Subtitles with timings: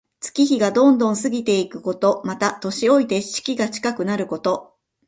[0.19, 2.23] 月日がどんどん過ぎていくこと。
[2.25, 4.73] また、年老いて死期が近くなること。